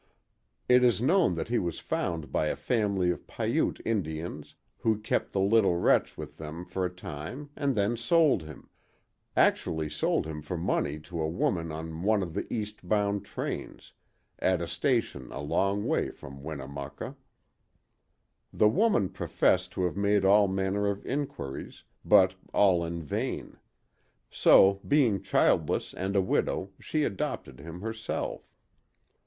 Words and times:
It 0.67 0.83
is 0.83 0.99
known 0.99 1.35
that 1.35 1.49
he 1.49 1.59
was 1.59 1.77
found 1.79 2.31
by 2.31 2.47
a 2.47 2.55
family 2.55 3.11
of 3.11 3.27
Piute 3.27 3.79
Indians, 3.85 4.55
who 4.79 4.97
kept 4.97 5.31
the 5.31 5.39
little 5.39 5.75
wretch 5.77 6.17
with 6.17 6.37
them 6.37 6.65
for 6.65 6.83
a 6.83 6.89
time 6.89 7.51
and 7.55 7.75
then 7.75 7.95
sold 7.95 8.41
him—actually 8.41 9.89
sold 9.91 10.25
him 10.25 10.41
for 10.41 10.57
money 10.57 10.97
to 11.01 11.21
a 11.21 11.27
woman 11.29 11.71
on 11.71 12.01
one 12.01 12.23
of 12.23 12.33
the 12.33 12.51
east 12.51 12.87
bound 12.89 13.23
trains, 13.25 13.93
at 14.39 14.59
a 14.59 14.65
station 14.65 15.31
a 15.31 15.39
long 15.39 15.85
way 15.85 16.09
from 16.09 16.41
Winnemucca. 16.41 17.15
The 18.51 18.69
woman 18.69 19.07
professed 19.07 19.71
to 19.73 19.83
have 19.83 19.95
made 19.97 20.25
all 20.25 20.47
manner 20.47 20.87
of 20.87 21.05
inquiries, 21.05 21.83
but 22.03 22.33
all 22.55 22.83
in 22.83 23.03
vain: 23.03 23.57
so, 24.31 24.81
being 24.87 25.21
childless 25.21 25.93
and 25.93 26.15
a 26.15 26.23
widow, 26.23 26.71
she 26.79 27.03
adopted 27.03 27.59
him 27.59 27.81
herself. 27.81 28.51